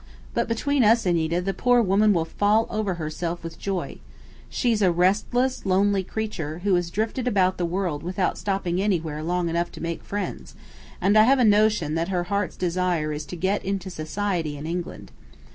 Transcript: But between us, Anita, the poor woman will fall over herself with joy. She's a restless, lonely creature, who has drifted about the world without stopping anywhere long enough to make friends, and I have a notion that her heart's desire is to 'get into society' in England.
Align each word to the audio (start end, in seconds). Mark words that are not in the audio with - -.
But 0.33 0.47
between 0.47 0.83
us, 0.83 1.05
Anita, 1.05 1.41
the 1.41 1.53
poor 1.53 1.79
woman 1.79 2.11
will 2.11 2.25
fall 2.25 2.65
over 2.71 2.95
herself 2.95 3.43
with 3.43 3.59
joy. 3.59 3.99
She's 4.49 4.81
a 4.81 4.91
restless, 4.91 5.63
lonely 5.63 6.03
creature, 6.03 6.61
who 6.63 6.73
has 6.73 6.89
drifted 6.89 7.27
about 7.27 7.59
the 7.59 7.67
world 7.67 8.01
without 8.01 8.39
stopping 8.39 8.81
anywhere 8.81 9.21
long 9.21 9.47
enough 9.47 9.71
to 9.73 9.79
make 9.79 10.03
friends, 10.03 10.55
and 10.99 11.15
I 11.15 11.25
have 11.25 11.37
a 11.37 11.45
notion 11.45 11.93
that 11.93 12.09
her 12.09 12.23
heart's 12.23 12.55
desire 12.57 13.13
is 13.13 13.27
to 13.27 13.35
'get 13.35 13.63
into 13.63 13.91
society' 13.91 14.57
in 14.57 14.65
England. 14.65 15.11